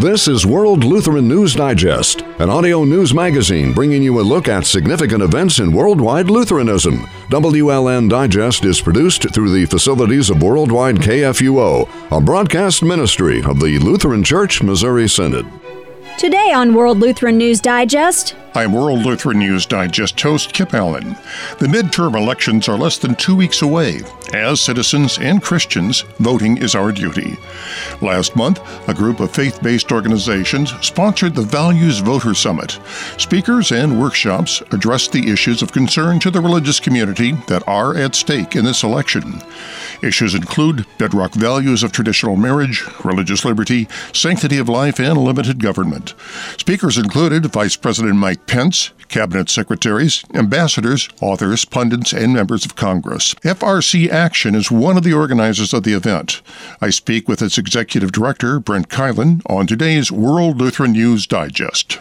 [0.00, 4.64] This is World Lutheran News Digest, an audio news magazine bringing you a look at
[4.64, 6.98] significant events in worldwide Lutheranism.
[7.30, 13.80] WLN Digest is produced through the facilities of Worldwide KFUO, a broadcast ministry of the
[13.80, 15.48] Lutheran Church Missouri Synod.
[16.16, 21.10] Today on World Lutheran News Digest, I'm World Lutheran News Digest host Kip Allen.
[21.60, 24.00] The midterm elections are less than two weeks away.
[24.34, 27.36] As citizens and Christians, voting is our duty.
[28.02, 32.80] Last month, a group of faith based organizations sponsored the Values Voter Summit.
[33.16, 38.16] Speakers and workshops addressed the issues of concern to the religious community that are at
[38.16, 39.40] stake in this election.
[40.02, 46.14] Issues include bedrock values of traditional marriage, religious liberty, sanctity of life, and limited government.
[46.56, 53.34] Speakers included Vice President Mike Pence, cabinet secretaries, ambassadors, authors, pundits, and members of Congress.
[53.44, 56.42] FRC Action is one of the organizers of the event.
[56.80, 61.98] I speak with its executive director, Brent Keilen, on today's World Lutheran News Digest.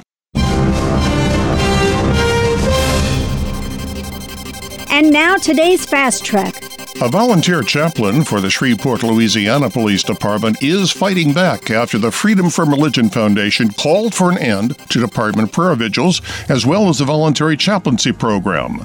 [4.90, 6.77] And now today's Fast Track.
[7.00, 12.50] A volunteer chaplain for the Shreveport, Louisiana Police Department is fighting back after the Freedom
[12.50, 17.06] from Religion Foundation called for an end to department prayer vigils as well as the
[17.06, 18.84] voluntary chaplaincy program.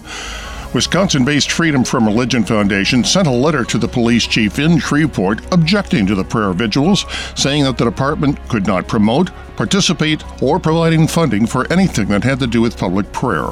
[0.75, 5.53] Wisconsin based Freedom from Religion Foundation sent a letter to the police chief in Shreveport
[5.53, 11.07] objecting to the prayer vigils, saying that the department could not promote, participate, or providing
[11.07, 13.51] funding for anything that had to do with public prayer.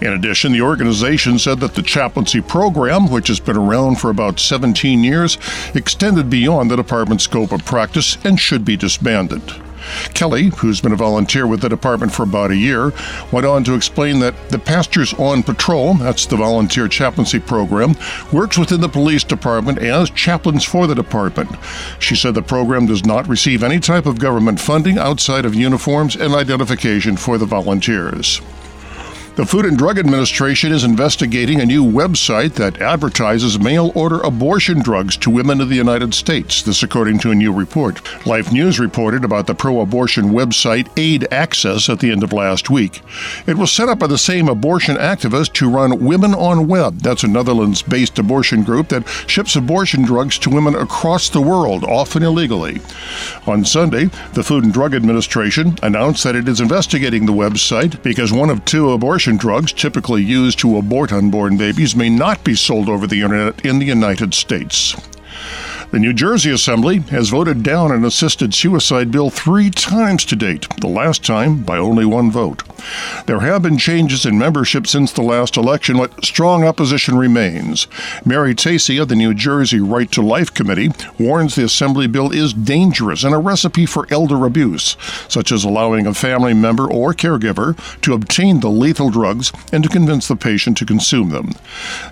[0.00, 4.38] In addition, the organization said that the chaplaincy program, which has been around for about
[4.38, 5.38] 17 years,
[5.74, 9.42] extended beyond the department's scope of practice and should be disbanded.
[10.14, 12.92] Kelly, who's been a volunteer with the department for about a year,
[13.32, 17.94] went on to explain that the Pastors on Patrol, that's the volunteer chaplaincy program,
[18.32, 21.50] works within the police department as chaplains for the department.
[21.98, 26.16] She said the program does not receive any type of government funding outside of uniforms
[26.16, 28.40] and identification for the volunteers.
[29.36, 34.80] The Food and Drug Administration is investigating a new website that advertises mail order abortion
[34.80, 38.00] drugs to women in the United States, this according to a new report.
[38.28, 42.70] Life News reported about the pro abortion website Aid Access at the end of last
[42.70, 43.02] week.
[43.44, 47.00] It was set up by the same abortion activist to run Women on Web.
[47.00, 51.82] That's a Netherlands based abortion group that ships abortion drugs to women across the world,
[51.82, 52.80] often illegally.
[53.48, 58.32] On Sunday, the Food and Drug Administration announced that it is investigating the website because
[58.32, 62.54] one of two abortion abortion drugs typically used to abort unborn babies may not be
[62.54, 64.94] sold over the internet in the United States.
[65.94, 70.66] The New Jersey Assembly has voted down an assisted suicide bill three times to date,
[70.80, 72.64] the last time by only one vote.
[73.26, 77.86] There have been changes in membership since the last election, but strong opposition remains.
[78.24, 82.52] Mary Tasy of the New Jersey Right to Life Committee warns the Assembly bill is
[82.52, 84.96] dangerous and a recipe for elder abuse,
[85.28, 89.88] such as allowing a family member or caregiver to obtain the lethal drugs and to
[89.88, 91.52] convince the patient to consume them.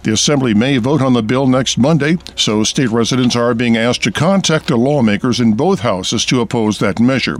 [0.05, 3.83] The Assembly may vote on the bill next Monday, so state residents are being being
[3.83, 7.39] asked to contact the lawmakers in both houses to oppose that measure.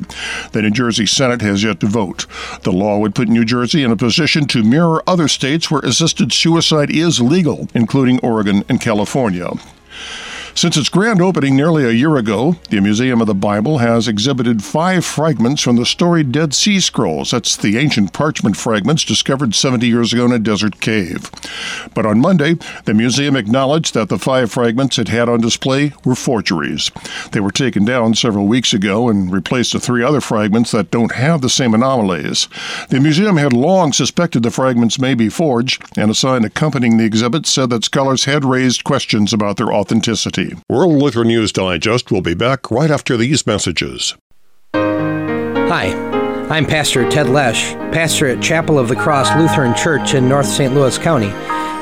[0.53, 2.25] The New Jersey Senate has yet to vote.
[2.63, 6.33] The law would put New Jersey in a position to mirror other states where assisted
[6.33, 9.51] suicide is legal, including Oregon and California.
[10.55, 14.63] Since its grand opening nearly a year ago, the Museum of the Bible has exhibited
[14.63, 17.31] five fragments from the storied Dead Sea Scrolls.
[17.31, 21.31] That's the ancient parchment fragments discovered 70 years ago in a desert cave.
[21.95, 26.15] But on Monday, the museum acknowledged that the five fragments it had on display were
[26.15, 26.91] forgeries.
[27.33, 31.13] They were taken down several weeks ago and replaced with three other fragments that don't
[31.13, 32.47] have the same anomalies.
[32.91, 37.05] The museum had long suspected the fragments may be forged, and a sign accompanying the
[37.05, 40.42] exhibit said that scholars had raised questions about their authenticity.
[40.69, 44.17] World Lutheran News Digest will be back right after these messages.
[44.75, 45.93] Hi,
[46.51, 50.75] I'm Pastor Ted Lesh, pastor at Chapel of the Cross Lutheran Church in North St.
[50.75, 51.31] Louis County,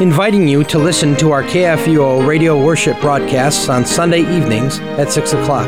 [0.02, 5.32] inviting you to listen to our KFUO radio worship broadcasts on Sunday evenings at 6
[5.32, 5.66] o'clock.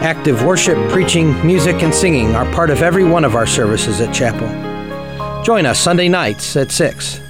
[0.00, 4.14] Active worship, preaching, music, and singing are part of every one of our services at
[4.14, 4.48] Chapel.
[5.42, 7.20] Join us Sunday nights at 6.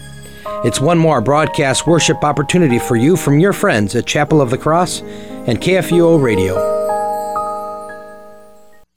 [0.64, 4.58] It's one more broadcast worship opportunity for you from your friends at Chapel of the
[4.58, 6.77] Cross and KFUO Radio.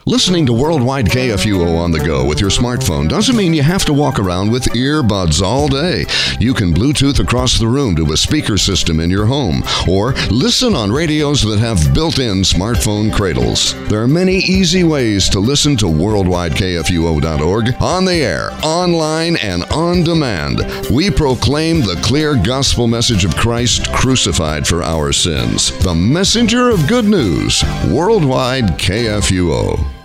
[0.07, 3.93] Listening to Worldwide KFUO on the go with your smartphone doesn't mean you have to
[3.93, 6.05] walk around with earbuds all day.
[6.39, 10.73] You can Bluetooth across the room to a speaker system in your home or listen
[10.73, 13.75] on radios that have built in smartphone cradles.
[13.89, 20.03] There are many easy ways to listen to worldwidekfuo.org on the air, online, and on
[20.03, 20.61] demand.
[20.89, 25.77] We proclaim the clear gospel message of Christ crucified for our sins.
[25.83, 30.00] The messenger of good news, Worldwide KFUO.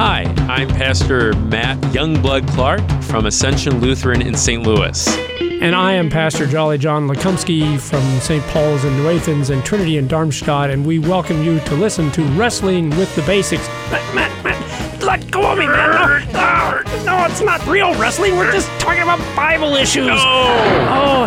[0.00, 4.62] Hi, I'm Pastor Matt Youngblood Clark from Ascension Lutheran in St.
[4.62, 5.08] Louis.
[5.40, 8.40] And I am Pastor Jolly John Lekumsky from St.
[8.44, 12.22] Paul's in New Athens and Trinity in Darmstadt, and we welcome you to listen to
[12.38, 13.66] Wrestling with the Basics.
[13.90, 16.30] Matt, Matt, Matt, let go of me, man.
[16.32, 18.36] No, no, no, it's not real wrestling.
[18.36, 20.06] We're just talking about Bible issues.
[20.06, 20.14] No.
[20.14, 21.26] Oh,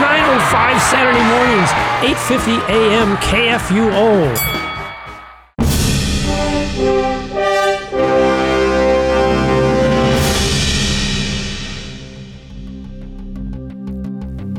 [0.00, 1.68] 9.05 Saturday mornings,
[2.16, 3.16] 8.50 a.m.
[3.18, 4.55] KFUO.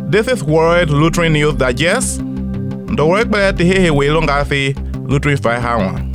[0.10, 2.20] This is World Lutheran News Digest.
[2.20, 4.74] The work by the Hehe Wailongasi
[5.06, 6.08] Lutheran Fire Hawan.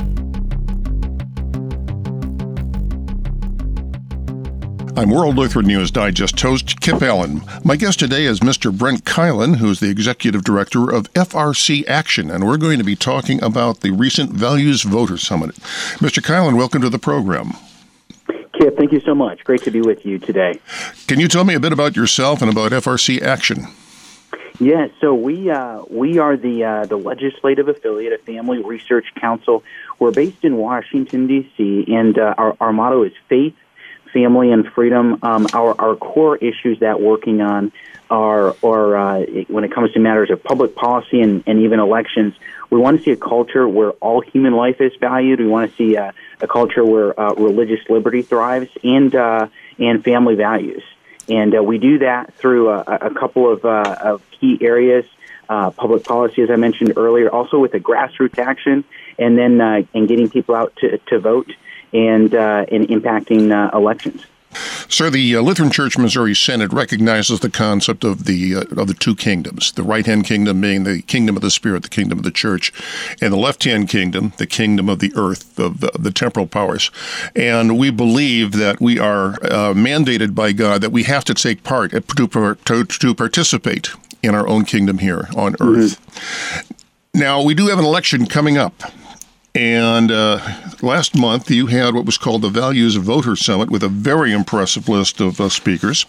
[4.97, 7.43] I'm World Lutheran News Digest host Kip Allen.
[7.63, 8.75] My guest today is Mr.
[8.75, 13.43] Brent Keilen, who's the Executive Director of FRC Action, and we're going to be talking
[13.43, 15.51] about the recent Values Voter Summit.
[15.99, 16.19] Mr.
[16.19, 17.51] Keilen, welcome to the program.
[18.53, 19.43] Kip, thank you so much.
[19.43, 20.59] Great to be with you today.
[21.05, 23.67] Can you tell me a bit about yourself and about FRC Action?
[24.59, 29.63] Yeah, so we uh, we are the uh, the legislative affiliate of Family Research Council.
[29.97, 31.85] We're based in Washington D.C.
[31.87, 33.55] and uh, our our motto is faith,
[34.13, 35.17] family, and freedom.
[35.23, 37.71] Um, our our core issues that working on
[38.11, 42.35] are are uh, when it comes to matters of public policy and, and even elections.
[42.69, 45.39] We want to see a culture where all human life is valued.
[45.39, 49.47] We want to see a, a culture where uh, religious liberty thrives and uh,
[49.79, 50.83] and family values.
[51.29, 55.05] And uh, we do that through a, a couple of, uh, of key areas.
[55.49, 58.85] Uh, public policy, as I mentioned earlier, also with the grassroots action,
[59.19, 61.51] and then uh, and getting people out to, to vote
[61.91, 64.25] and uh, and impacting uh, elections.
[64.93, 68.93] Sir, the uh, Lutheran Church Missouri Synod recognizes the concept of the uh, of the
[68.93, 69.71] two kingdoms.
[69.71, 72.71] The right hand kingdom being the kingdom of the Spirit, the kingdom of the Church,
[73.19, 76.91] and the left hand kingdom, the kingdom of the earth, of the, the, temporal powers.
[77.35, 81.63] And we believe that we are uh, mandated by God that we have to take
[81.63, 83.89] part to, to, to participate
[84.21, 85.99] in our own kingdom here on earth.
[85.99, 87.19] Mm-hmm.
[87.19, 88.75] Now, we do have an election coming up.
[89.55, 90.39] And uh,
[90.81, 94.89] last month, you had what was called the Values Voter Summit with a very impressive
[94.89, 96.05] list of uh, speakers.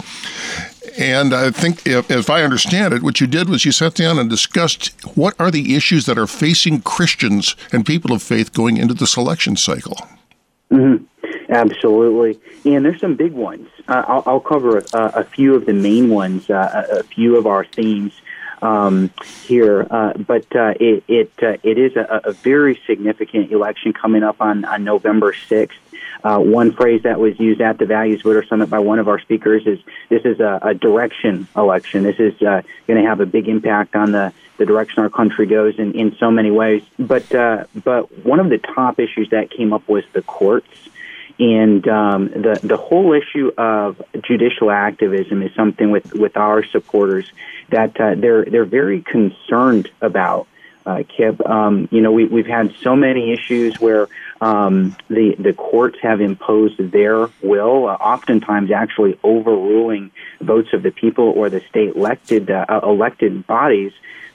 [0.99, 4.19] And I think, if, if, I understand it, what you did was you sat down
[4.19, 8.79] and discussed what are the issues that are facing Christians and people of faith going
[8.79, 9.99] into this election cycle.
[10.71, 11.05] Mm-hmm.
[11.51, 12.41] Absolutely.
[12.65, 13.69] And there's some big ones.
[13.89, 17.37] Uh, I'll, I'll, cover a, a, few of the main ones, uh, a, a, few
[17.37, 18.15] of our themes
[18.63, 19.11] um,
[19.45, 19.87] here.
[19.91, 24.41] Uh, but uh, it it, uh, it is a, a, very significant election coming up
[24.41, 25.71] on, on November 6th.
[26.23, 29.19] Uh, one phrase that was used at the Values Voter Summit by one of our
[29.19, 29.79] speakers is
[30.09, 32.03] this is a, a direction election.
[32.03, 35.47] This is uh, going to have a big impact on the, the direction our country
[35.47, 36.83] goes in, in so many ways.
[36.99, 40.69] But uh, but one of the top issues that came up was the courts.
[41.39, 47.31] And um, the the whole issue of judicial activism is something with, with our supporters
[47.71, 50.47] that uh, they're they're very concerned about.
[50.87, 54.07] Uh, Kip, um, you know, we, we've had so many issues where
[54.41, 60.11] um, the the courts have imposed their will, uh, oftentimes actually overruling
[60.41, 63.93] votes of the people or the state elected uh, elected bodies.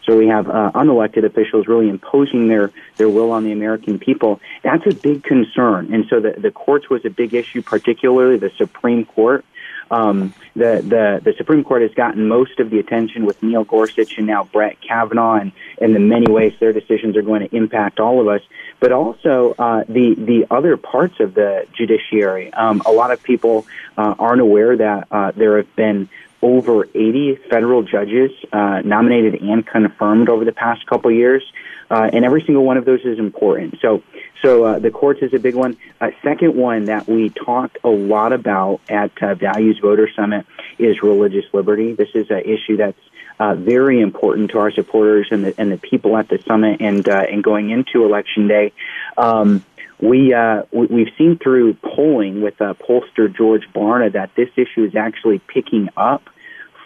[0.09, 4.41] So we have uh, unelected officials really imposing their, their will on the American people.
[4.63, 5.93] That's a big concern.
[5.93, 9.45] And so the, the courts was a big issue, particularly the Supreme Court.
[9.91, 14.17] Um, the, the, the Supreme Court has gotten most of the attention with Neil Gorsuch
[14.17, 17.99] and now Brett Kavanaugh, and in the many ways their decisions are going to impact
[17.99, 18.41] all of us.
[18.79, 22.51] But also uh, the the other parts of the judiciary.
[22.53, 26.09] Um, a lot of people uh, aren't aware that uh, there have been
[26.41, 31.43] over 80 federal judges uh, nominated and confirmed over the past couple years,
[31.91, 33.77] uh, and every single one of those is important.
[33.81, 34.03] So,
[34.43, 35.77] so uh, the courts is a big one.
[35.99, 40.45] A second one that we talked a lot about at uh, Values Voter Summit
[40.77, 41.93] is religious liberty.
[41.93, 42.99] This is an issue that's
[43.39, 47.07] uh, very important to our supporters and the, and the people at the summit and
[47.07, 48.73] uh, and going into election day.
[49.17, 49.65] Um,
[50.01, 54.83] we, uh, we have seen through polling with uh, pollster George Barna that this issue
[54.85, 56.29] is actually picking up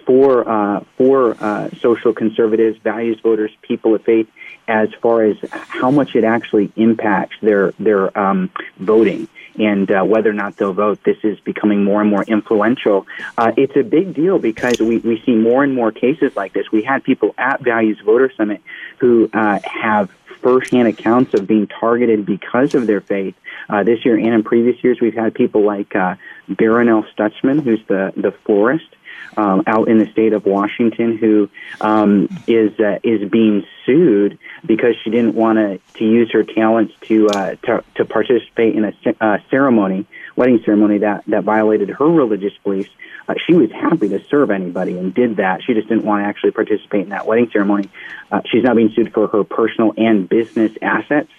[0.05, 4.27] for uh, for uh, social conservatives, values voters, people of faith,
[4.67, 9.27] as far as how much it actually impacts their their um, voting
[9.59, 11.03] and uh, whether or not they'll vote.
[11.03, 13.05] This is becoming more and more influential.
[13.37, 16.71] Uh, it's a big deal because we, we see more and more cases like this.
[16.71, 18.61] We had people at Values Voter Summit
[18.97, 20.11] who uh, have
[20.43, 23.35] firsthand accounts of being targeted because of their faith.
[23.69, 26.15] Uh, this year and in previous years, we've had people like uh,
[26.49, 28.95] Barronelle Stutzman, who's the, the florist,
[29.37, 31.49] um, out in the state of Washington who
[31.81, 36.93] um, is uh, is being sued because she didn't want to to use her talents
[37.01, 42.07] to uh, to, to participate in a uh, ceremony, wedding ceremony that that violated her
[42.07, 42.89] religious beliefs.
[43.27, 45.61] Uh, she was happy to serve anybody and did that.
[45.63, 47.89] She just didn't want to actually participate in that wedding ceremony.
[48.31, 51.31] Uh, she's now being sued for her personal and business assets.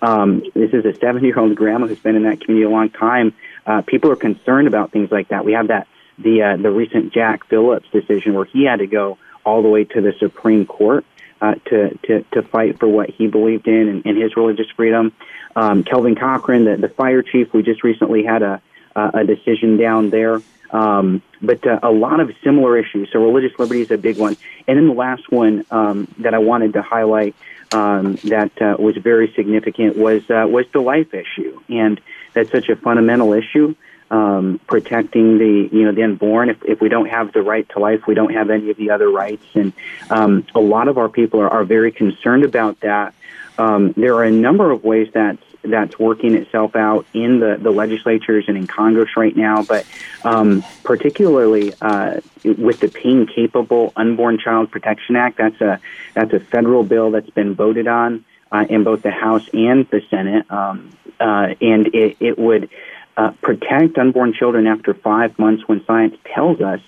[0.00, 2.90] Um, this is a 70 year old grandma who's been in that community a long
[2.90, 3.34] time.
[3.66, 5.44] Uh, people are concerned about things like that.
[5.44, 5.88] We have that
[6.18, 9.84] the uh, the recent Jack Phillips decision where he had to go all the way
[9.84, 11.04] to the Supreme Court
[11.40, 15.12] uh, to, to to fight for what he believed in and, and his religious freedom.
[15.54, 18.62] Um, Kelvin Cochran, the, the fire chief, we just recently had a
[18.94, 20.40] a decision down there.
[20.70, 23.10] Um, but uh, a lot of similar issues.
[23.12, 24.36] So religious liberty is a big one.
[24.66, 27.34] And then the last one um, that I wanted to highlight
[27.72, 32.00] um, that uh, was very significant was uh, was the life issue, and
[32.32, 33.74] that's such a fundamental issue.
[34.08, 36.48] Um, protecting the you know the unborn.
[36.48, 38.90] If, if we don't have the right to life, we don't have any of the
[38.90, 39.72] other rights, and
[40.10, 43.14] um, a lot of our people are, are very concerned about that.
[43.58, 47.70] Um, there are a number of ways that that's working itself out in the, the
[47.70, 49.86] legislatures and in Congress right now, but
[50.24, 55.80] um, particularly uh, with the Pain Capable Unborn Child Protection Act, that's a
[56.14, 60.02] that's a federal bill that's been voted on uh, in both the House and the
[60.08, 62.68] Senate, um, uh, and it, it would
[63.16, 66.80] uh, protect unborn children after five months when science tells us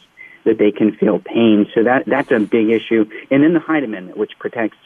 [0.44, 1.66] that they can feel pain.
[1.74, 3.08] So that that's a big issue.
[3.30, 4.78] And then the Hyde Amendment, which protects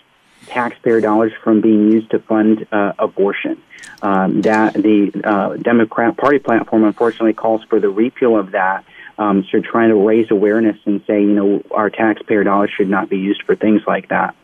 [0.46, 3.62] taxpayer dollars from being used to fund uh, abortion.
[4.00, 8.84] Um, that the uh, Democrat Party platform unfortunately calls for the repeal of that.
[9.18, 13.08] Um, so trying to raise awareness and say, you know, our taxpayer dollars should not
[13.08, 14.34] be used for things like that.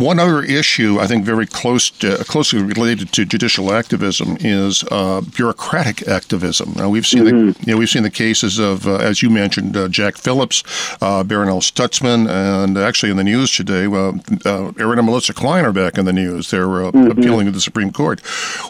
[0.00, 5.20] One other issue, I think, very close to, closely related to judicial activism is uh,
[5.20, 6.72] bureaucratic activism.
[6.74, 7.50] Now, we've seen mm-hmm.
[7.50, 10.64] the you know, we've seen the cases of, uh, as you mentioned, uh, Jack Phillips,
[11.02, 14.12] uh, Barronelle Stutzman, and actually in the news today, uh,
[14.46, 16.50] uh, Aaron and Melissa Klein are back in the news.
[16.50, 17.10] They're mm-hmm.
[17.10, 18.20] appealing to the Supreme Court,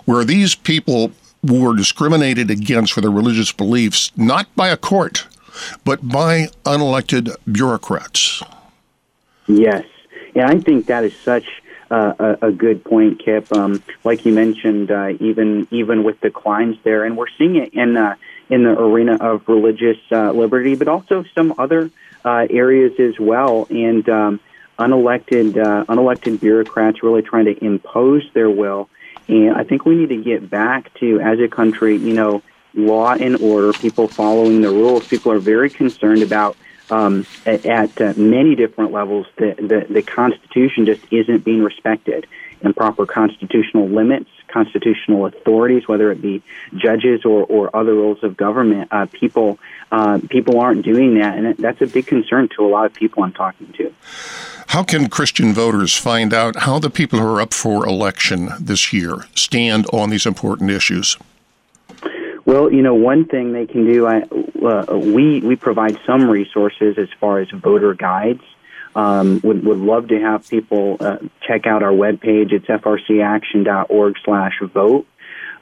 [0.07, 1.13] where these people
[1.45, 5.29] were discriminated against for their religious beliefs, not by a court,
[5.85, 8.43] but by unelected bureaucrats.
[9.47, 9.85] Yes.
[10.35, 11.47] And I think that is such
[11.91, 13.53] uh, a, a, good point, Kip.
[13.53, 17.75] Um, like you mentioned, uh, even even with the Kleins there, and we're seeing it
[17.75, 18.15] in uh,
[18.49, 21.91] in the arena of religious uh, liberty, but also some other
[22.25, 23.67] uh, areas as well.
[23.71, 24.41] And um,
[24.79, 28.89] unelected uh, unelected bureaucrats really trying to impose their will.
[29.29, 32.43] And I think we need to get back to, as a country, you know,
[32.75, 35.07] law and order, people following the rules.
[35.07, 36.57] People are very concerned about
[36.91, 42.27] um, at, at uh, many different levels, the, the, the Constitution just isn't being respected.
[42.63, 46.43] And proper constitutional limits, constitutional authorities, whether it be
[46.77, 49.59] judges or, or other roles of government, uh, people
[49.91, 53.23] uh, people aren't doing that, and that's a big concern to a lot of people
[53.23, 53.95] I'm talking to.
[54.69, 58.93] How can Christian voters find out how the people who are up for election this
[58.93, 61.17] year stand on these important issues?
[62.51, 66.99] Well, you know, one thing they can do, I, uh, we we provide some resources
[66.99, 68.43] as far as voter guides.
[68.97, 72.51] Um, would would love to have people uh, check out our webpage.
[72.51, 75.07] It's frcaction.org/vote.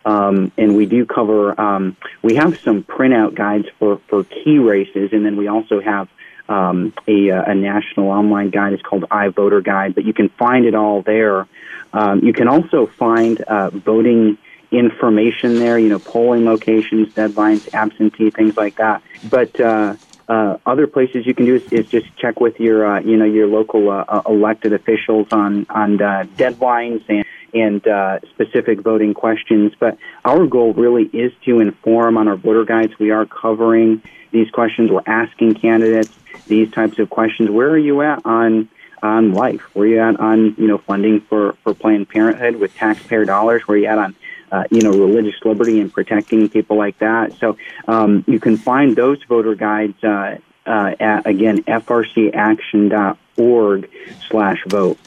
[0.07, 1.61] Um, and we do cover.
[1.61, 6.09] Um, we have some printout guides for for key races, and then we also have
[6.49, 8.73] um, a, a, national online guide.
[8.73, 11.47] It's called iVoter Guide, but you can find it all there.
[11.93, 14.39] Um, you can also find uh, voting
[14.71, 19.03] information there, you know, polling locations, deadlines, absentee, things like that.
[19.29, 19.97] But uh,
[20.29, 23.25] uh, other places you can do is, is just check with your, uh, you know,
[23.25, 29.15] your local uh, uh elected officials on on uh, deadlines and and uh, specific voting
[29.15, 29.73] questions.
[29.79, 32.99] But our goal really is to inform on our voter guides.
[32.99, 34.91] We are covering these questions.
[34.91, 36.15] We're asking candidates
[36.47, 37.51] these types of questions.
[37.51, 38.69] Where are you at on
[39.03, 39.63] on life?
[39.75, 43.67] Where are you at on you know funding for for Planned Parenthood with taxpayer dollars?
[43.67, 44.15] Where are you at on
[44.51, 47.33] uh, you know, religious liberty and protecting people like that.
[47.35, 53.91] So um, you can find those voter guides uh, uh, at again frcaction.org
[54.29, 54.99] slash vote.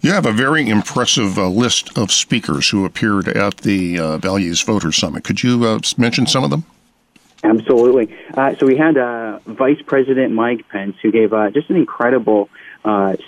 [0.00, 4.60] You have a very impressive uh, list of speakers who appeared at the uh, Values
[4.60, 5.24] Voter Summit.
[5.24, 6.64] Could you uh, mention some of them?
[7.42, 8.14] Absolutely.
[8.34, 12.48] Uh, so we had uh, Vice President Mike Pence, who gave uh, just an incredible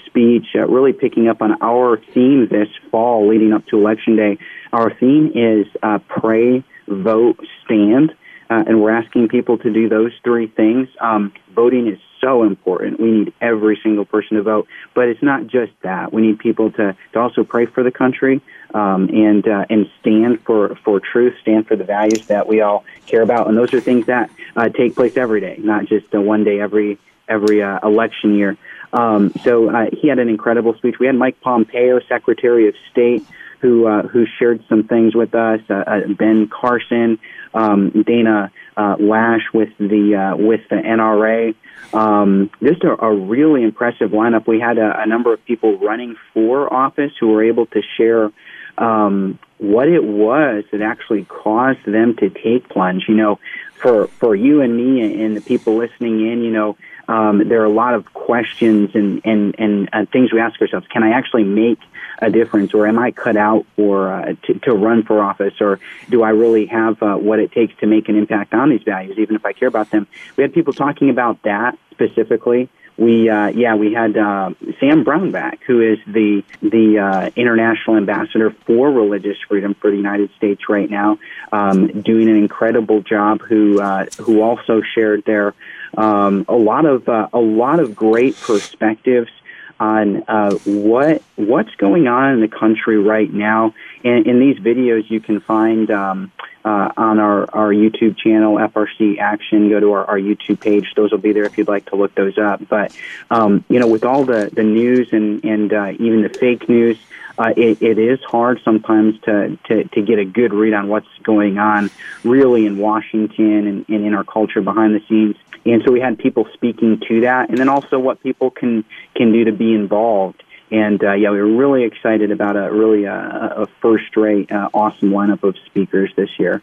[0.06, 4.38] speech, really picking up on our theme this fall leading up to Election Day
[4.76, 8.14] our theme is uh, pray, vote, stand.
[8.50, 10.88] uh, and we're asking people to do those three things.
[11.00, 13.00] Um, voting is so important.
[13.00, 16.12] We need every single person to vote, but it's not just that.
[16.12, 18.40] We need people to, to also pray for the country
[18.74, 22.84] um, and uh, and stand for for truth, stand for the values that we all
[23.06, 26.20] care about, and those are things that uh, take place every day, not just uh,
[26.20, 26.98] one day every
[27.28, 28.56] every uh, election year.
[28.92, 30.96] Um, so uh, he had an incredible speech.
[30.98, 33.26] We had Mike Pompeo, Secretary of State,
[33.60, 35.60] who uh, who shared some things with us.
[35.68, 37.18] Uh, uh, ben Carson,
[37.54, 41.54] um, Dana uh, Loesch with the uh, with the NRA.
[41.92, 44.46] Um, just a, a really impressive lineup.
[44.46, 48.30] We had a, a number of people running for office who were able to share
[48.78, 53.04] um, what it was that actually caused them to take plunge.
[53.08, 53.38] You know,
[53.74, 56.76] for for you and me and the people listening in, you know,
[57.08, 60.86] um, there are a lot of questions and and and uh, things we ask ourselves.
[60.88, 61.78] Can I actually make
[62.20, 65.78] a difference, or am I cut out for uh, to, to run for office, or
[66.08, 69.18] do I really have uh, what it takes to make an impact on these values,
[69.18, 70.06] even if I care about them?
[70.36, 75.58] We had people talking about that specifically we uh, yeah we had uh, Sam Brownback,
[75.66, 80.88] who is the the uh, international ambassador for religious freedom for the United States right
[80.88, 81.18] now,
[81.52, 83.42] um, doing an incredible job.
[83.42, 85.54] Who uh, who also shared there
[85.96, 89.30] um, a lot of uh, a lot of great perspectives
[89.78, 93.74] on uh, what what's going on in the country right now.
[94.04, 95.90] And in these videos, you can find.
[95.90, 96.32] Um,
[96.66, 99.70] uh, on our, our YouTube channel, FRC Action.
[99.70, 102.12] Go to our, our YouTube page; those will be there if you'd like to look
[102.16, 102.60] those up.
[102.68, 102.94] But
[103.30, 106.98] um, you know, with all the the news and and uh, even the fake news,
[107.38, 111.06] uh, it, it is hard sometimes to, to to get a good read on what's
[111.22, 111.88] going on
[112.24, 115.36] really in Washington and, and in our culture behind the scenes.
[115.66, 119.32] And so we had people speaking to that, and then also what people can can
[119.32, 120.42] do to be involved.
[120.70, 125.10] And uh, yeah, we were really excited about a really uh, a first-rate, uh, awesome
[125.10, 126.62] lineup of speakers this year.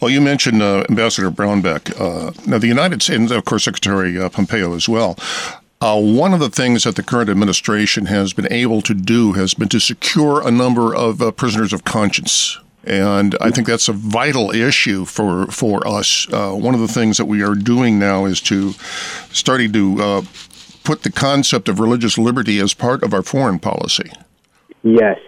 [0.00, 1.98] Well, you mentioned uh, Ambassador Brownback.
[2.00, 5.16] Uh, now, the United States, and of course, Secretary uh, Pompeo as well.
[5.80, 9.68] one of the things that the current administration has been able to do has been
[9.68, 15.04] to secure a number of prisoners of conscience and I think that's a vital issue
[15.04, 16.26] for for us.
[16.32, 18.72] Uh, one of the things that we are doing now is to
[19.32, 20.22] starting to uh,
[20.84, 24.10] put the concept of religious liberty as part of our foreign policy.
[24.82, 25.18] Yes,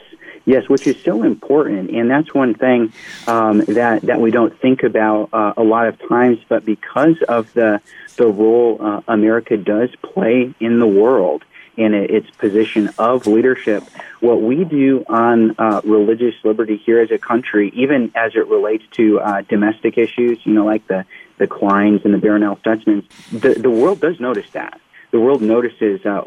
[0.44, 2.92] yes, which is so important, and that's one thing
[3.26, 6.38] um, that that we don't think about uh, a lot of times.
[6.48, 7.80] But because of the
[8.16, 11.44] the role uh, America does play in the world
[11.78, 13.82] and its position of leadership,
[14.20, 18.84] what we do on uh, religious liberty here as a country, even as it relates
[18.92, 21.04] to uh, domestic issues, you know, like the
[21.38, 26.04] the Kleins and the Barronelle Stutzmans, the the world does notice that the world notices
[26.04, 26.22] uh,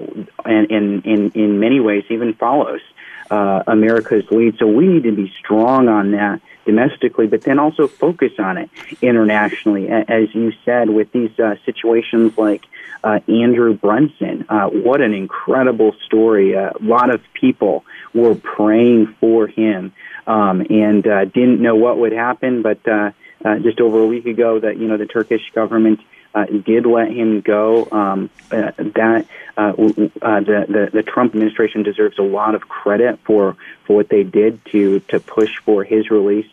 [0.45, 2.81] and, and, in in many ways even follows
[3.29, 4.57] uh, America's lead.
[4.57, 8.69] So we need to be strong on that domestically, but then also focus on it
[9.01, 9.89] internationally.
[9.89, 12.63] As you said, with these uh, situations like
[13.03, 16.53] uh, Andrew Brunson, uh, what an incredible story.
[16.53, 19.93] a lot of people were praying for him
[20.27, 23.11] um, and uh, didn't know what would happen, but uh,
[23.43, 25.99] uh, just over a week ago, that you know the Turkish government
[26.35, 27.87] uh, did let him go.
[27.91, 29.25] Um, uh, that
[29.57, 33.55] uh, uh, the, the the Trump administration deserves a lot of credit for
[33.85, 36.49] for what they did to to push for his release.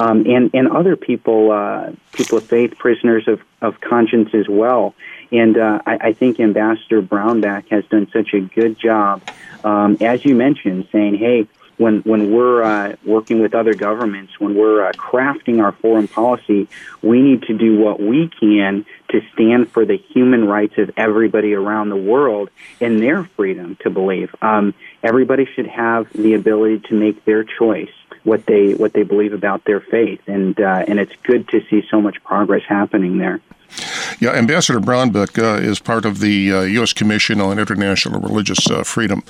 [0.00, 4.94] Um, and and other people, uh, people of faith, prisoners of, of conscience as well.
[5.30, 9.20] And uh, I, I think Ambassador Brownback has done such a good job,
[9.62, 14.54] um, as you mentioned, saying, "Hey, when when we're uh, working with other governments, when
[14.54, 16.68] we're uh, crafting our foreign policy,
[17.02, 21.54] we need to do what we can to stand for the human rights of everybody
[21.54, 24.34] around the world and their freedom to believe.
[24.42, 27.90] Um, everybody should have the ability to make their choice
[28.24, 31.82] what they what they believe about their faith, and uh, and it's good to see
[31.90, 33.40] so much progress happening there.
[34.18, 36.92] Yeah, Ambassador Brownback uh, is part of the uh, U.S.
[36.92, 39.22] Commission on International Religious uh, Freedom,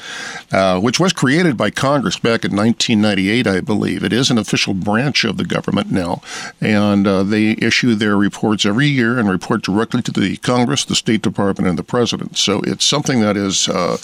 [0.51, 4.03] uh, which was created by Congress back in 1998, I believe.
[4.03, 6.23] It is an official branch of the government now,
[6.61, 10.95] and uh, they issue their reports every year and report directly to the Congress, the
[10.95, 12.37] State Department, and the President.
[12.37, 13.97] So it's something that is uh,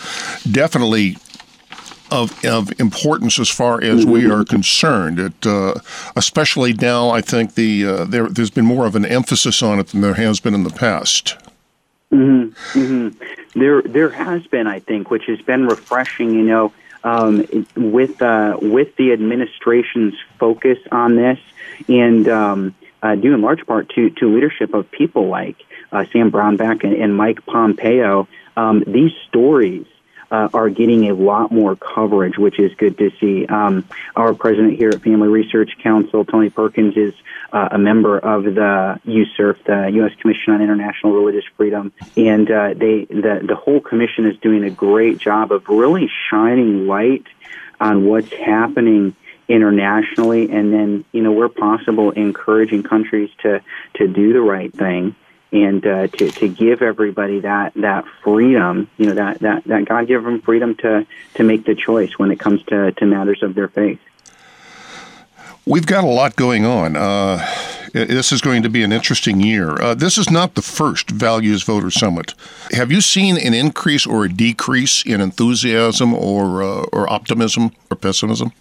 [0.51, 1.17] definitely
[2.11, 5.19] of, of importance as far as we are concerned.
[5.19, 5.75] It, uh,
[6.15, 9.89] especially now, I think the uh, there, has been more of an emphasis on it
[9.89, 11.37] than there has been in the past.
[12.13, 12.79] Mm-hmm.
[12.79, 13.59] Mm-hmm.
[13.59, 16.31] There, there has been, I think, which has been refreshing.
[16.31, 16.73] You know,
[17.05, 21.39] um, with uh, with the administration's focus on this,
[21.89, 25.57] and um, uh, due in large part to to leadership of people like
[25.93, 29.87] uh, Sam Brownback and, and Mike Pompeo, um, these stories
[30.31, 33.47] uh, are getting a lot more coverage, which is good to see.
[33.47, 33.85] Um,
[34.17, 37.15] our president here at Family Research Council, Tony Perkins, is
[37.53, 40.13] uh, a member of the USCIRF, the U.S.
[40.21, 44.71] Commission on International Religious Freedom, and uh, they the the whole commission is doing a
[44.71, 47.27] great job of really shining light
[47.81, 49.15] on what's happening
[49.49, 53.63] internationally, and then you know where possible, encouraging countries to
[53.95, 55.15] to do the right thing
[55.53, 60.07] and uh, to to give everybody that that freedom, you know, that that that God
[60.07, 63.69] given freedom to to make the choice when it comes to to matters of their
[63.69, 64.01] faith.
[65.65, 66.95] We've got a lot going on.
[66.95, 67.45] Uh,
[67.93, 69.81] this is going to be an interesting year.
[69.81, 72.35] Uh, this is not the first Values Voter Summit.
[72.71, 77.97] Have you seen an increase or a decrease in enthusiasm or uh, or optimism or
[77.97, 78.53] pessimism?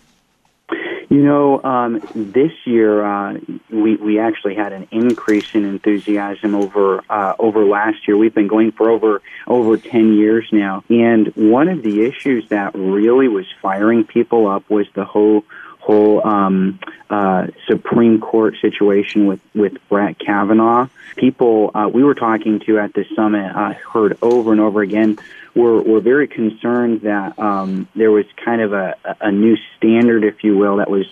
[1.15, 7.01] You know, um, this year uh, we we actually had an increase in enthusiasm over
[7.10, 8.17] uh, over last year.
[8.17, 12.75] We've been going for over over ten years now, and one of the issues that
[12.75, 15.45] really was firing people up was the whole
[15.86, 20.88] whole um, uh, Supreme Court situation with with Brett Kavanaugh.
[21.15, 25.17] People uh, we were talking to at the summit uh, heard over and over again
[25.54, 30.43] were were very concerned that um, there was kind of a, a new standard, if
[30.43, 31.06] you will, that was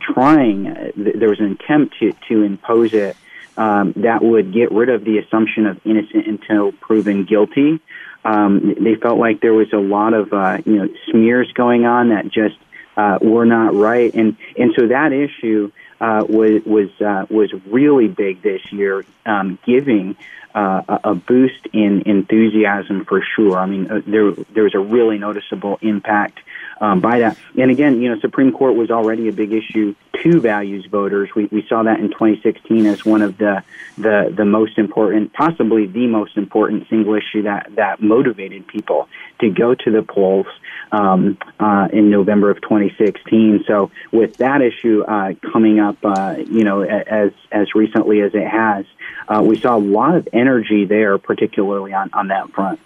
[0.00, 0.66] trying.
[0.66, 3.16] Uh, there was an attempt to to impose it
[3.56, 7.80] um, that would get rid of the assumption of innocent until proven guilty.
[8.24, 12.08] Um, they felt like there was a lot of uh, you know smears going on
[12.08, 12.56] that just
[12.96, 18.08] uh, were not right, and and so that issue uh, was was uh, was really
[18.08, 20.16] big this year, um, giving
[20.54, 23.58] uh, a boost in enthusiasm for sure.
[23.58, 26.40] I mean, uh, there there was a really noticeable impact
[26.80, 27.36] um, by that.
[27.58, 31.30] And again, you know, Supreme Court was already a big issue to values voters.
[31.34, 33.62] We we saw that in 2016 as one of the
[33.96, 39.08] the the most important, possibly the most important single issue that that motivated people
[39.40, 40.46] to go to the polls
[40.92, 43.64] um, uh, in November of 2016.
[43.66, 48.46] So with that issue uh, coming up, uh, you know, as as recently as it
[48.46, 48.86] has,
[49.28, 52.80] uh, we saw a lot of energy there, particularly on, on that front.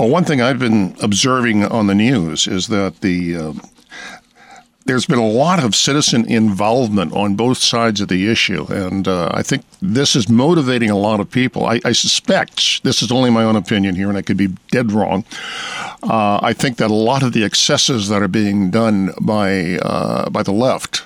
[0.00, 3.52] Well, one thing I've been observing on the news is that the uh,
[4.86, 9.30] there's been a lot of citizen involvement on both sides of the issue, and uh,
[9.34, 11.66] I think this is motivating a lot of people.
[11.66, 14.90] I, I, suspect this is only my own opinion here, and I could be dead
[14.90, 15.26] wrong.
[16.02, 20.30] Uh, I think that a lot of the excesses that are being done by uh,
[20.30, 21.02] by the left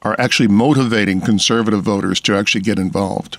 [0.00, 3.36] are actually motivating conservative voters to actually get involved.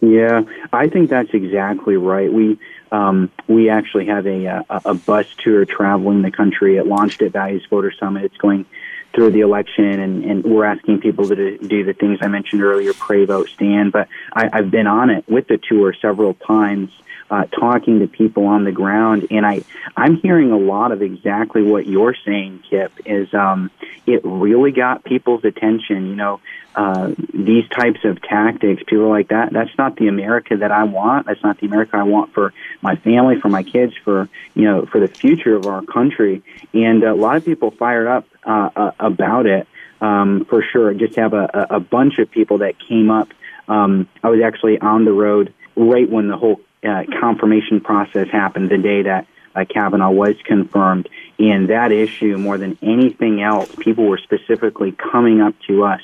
[0.00, 0.40] Yeah,
[0.72, 2.32] I think that's exactly right.
[2.32, 2.58] We
[2.92, 6.76] um, we actually have a, a, a bus tour traveling the country.
[6.76, 8.24] It launched at Values Voter Summit.
[8.24, 8.66] It's going
[9.14, 12.92] through the election, and, and we're asking people to do the things I mentioned earlier:
[12.92, 13.92] pray, vote, stand.
[13.92, 16.90] But I, I've been on it with the tour several times
[17.30, 19.62] uh, talking to people on the ground, and I
[19.96, 22.92] I'm hearing a lot of exactly what you're saying, Kip.
[23.06, 23.70] Is um,
[24.06, 26.08] it really got people's attention?
[26.08, 26.40] You know,
[26.74, 29.52] uh, these types of tactics, people like that.
[29.52, 31.26] That's not the America that I want.
[31.26, 34.86] That's not the America I want for my family, for my kids, for you know,
[34.86, 36.42] for the future of our country.
[36.74, 39.68] And a lot of people fired up uh, uh, about it.
[40.00, 43.28] Um, for sure, just have a, a bunch of people that came up.
[43.68, 48.70] Um, I was actually on the road right when the whole uh, confirmation process happened
[48.70, 51.08] the day that uh, Kavanaugh was confirmed.
[51.38, 56.02] And that issue, more than anything else, people were specifically coming up to us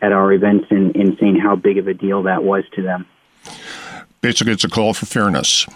[0.00, 3.06] at our events and, and saying how big of a deal that was to them.
[4.20, 5.66] Basically, it's a call for fairness.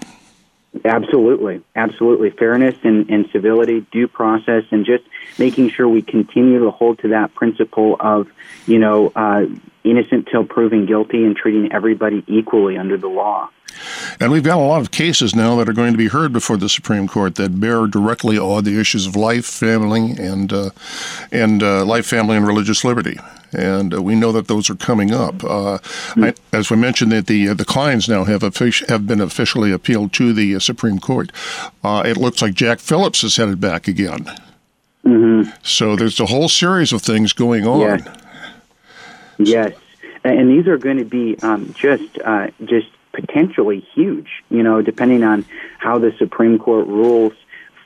[0.85, 2.31] Absolutely, absolutely.
[2.31, 5.05] Fairness and, and civility, due process, and just
[5.39, 8.29] making sure we continue to hold to that principle of,
[8.67, 9.47] you know, uh,
[9.83, 13.49] innocent till proven guilty and treating everybody equally under the law.
[14.21, 16.57] And we've got a lot of cases now that are going to be heard before
[16.57, 20.71] the Supreme Court that bear directly on the issues of life, family, and uh,
[21.31, 23.19] and uh, life, family, and religious liberty.
[23.53, 25.37] And uh, we know that those are coming up.
[25.37, 26.25] Mm-hmm.
[26.25, 29.71] I, as we mentioned, that the uh, the Kleins now have offic- have been officially
[29.71, 31.31] appealed to the uh, Supreme Court.
[31.85, 34.25] it looks like Jack Phillips is headed back again.
[35.05, 35.51] Mm-hmm.
[35.63, 38.01] So there's a whole series of things going on.
[39.39, 39.49] Yes.
[39.49, 39.73] yes.
[40.25, 42.19] And these are going to be um, just
[42.65, 45.45] just potentially huge, you know, depending on
[45.79, 47.33] how the Supreme Court rules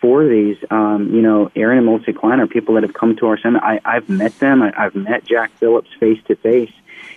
[0.00, 0.58] for these.
[0.70, 3.58] Um, you know, Aaron and Melissa Klein are people that have come to our center.
[3.62, 4.62] I, I've met them.
[4.62, 6.72] I, I've met Jack Phillips face to face.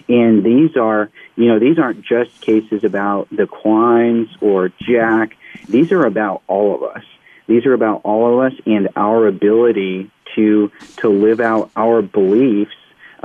[0.07, 5.35] And these are, you know, these aren't just cases about the Kleins or Jack.
[5.67, 7.03] These are about all of us.
[7.47, 12.75] These are about all of us and our ability to to live out our beliefs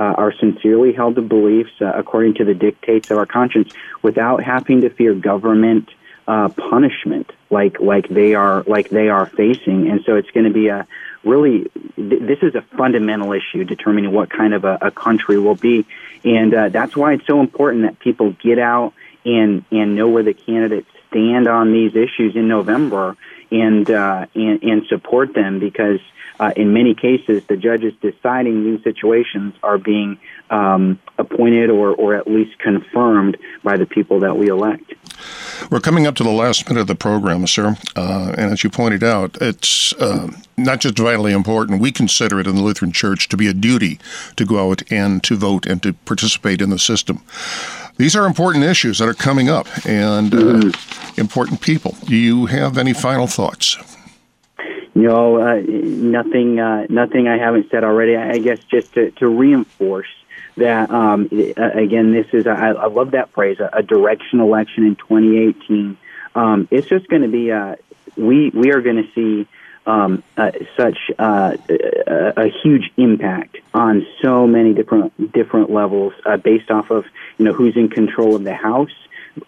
[0.01, 4.81] uh, our sincerely held beliefs uh, according to the dictates of our conscience without having
[4.81, 5.89] to fear government,
[6.27, 10.53] uh, punishment like like they are like they are facing, and so it's going to
[10.53, 10.87] be a
[11.23, 15.55] really th- this is a fundamental issue determining what kind of a, a country will
[15.55, 15.85] be,
[16.25, 20.23] and uh, that's why it's so important that people get out and and know where
[20.23, 23.15] the candidates stand on these issues in November
[23.51, 25.99] and uh, and, and support them because
[26.39, 30.17] uh, in many cases the judges deciding these situations are being
[30.49, 34.93] um, appointed or or at least confirmed by the people that we elect.
[35.69, 37.77] We're coming up to the last minute of the program, sir.
[37.95, 41.79] Uh, and as you pointed out, it's uh, not just vitally important.
[41.79, 43.99] We consider it in the Lutheran Church to be a duty
[44.35, 47.21] to go out and to vote and to participate in the system.
[48.01, 51.21] These are important issues that are coming up and uh, mm-hmm.
[51.21, 51.95] important people.
[52.05, 53.77] Do you have any final thoughts?
[54.95, 56.59] No, uh, nothing.
[56.59, 58.15] Uh, nothing I haven't said already.
[58.15, 60.07] I guess just to, to reinforce
[60.57, 64.95] that um, again, this is I, I love that phrase, a, a direction election in
[64.95, 65.95] 2018.
[66.33, 67.77] Um, it's just going to be a,
[68.17, 69.47] we we are going to see
[69.85, 71.57] um, uh, such uh,
[72.07, 77.05] a, a, huge impact on so many different different levels uh, based off of
[77.37, 78.93] you know who's in control of the House,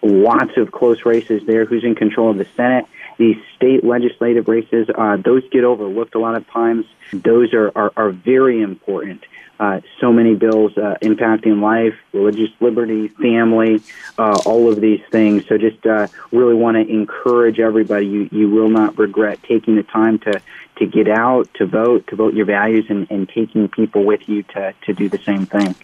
[0.02, 2.86] lots of close races there, who's in control of the Senate.
[3.16, 6.84] These state legislative races, uh, those get overlooked a lot of times.
[7.12, 9.24] Those are, are, are very important
[9.60, 13.82] uh, so many bills uh, impacting life, religious liberty, family,
[14.18, 15.46] uh, all of these things.
[15.46, 18.06] So just uh, really want to encourage everybody.
[18.06, 20.40] You, you will not regret taking the time to,
[20.76, 24.42] to get out, to vote, to vote your values, and, and taking people with you
[24.42, 25.74] to, to do the same thing.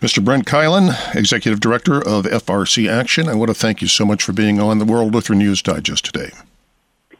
[0.00, 0.24] Mr.
[0.24, 4.32] Brent Keilen, Executive Director of FRC Action, I want to thank you so much for
[4.32, 6.30] being on the World Lutheran News Digest today.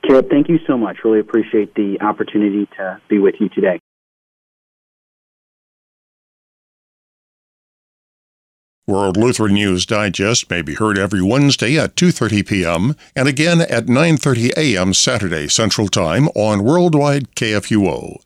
[0.03, 1.05] Caleb, thank you so much.
[1.05, 3.79] Really appreciate the opportunity to be with you today.
[8.88, 12.96] World Lutheran News Digest may be heard every Wednesday at 2:30 p.m.
[13.14, 14.94] and again at 9:30 a.m.
[14.94, 18.16] Saturday Central Time on Worldwide KFUO.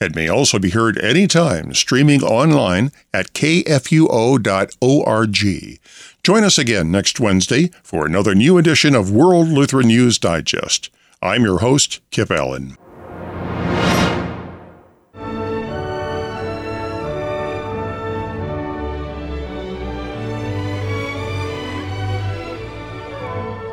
[0.00, 4.08] It may also be heard anytime streaming online at kfuo.org.
[6.22, 10.88] Join us again next Wednesday for another new edition of World Lutheran News Digest.
[11.20, 12.78] I'm your host, Kip Allen.